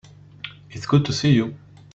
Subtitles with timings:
[0.71, 1.55] It's good to see you.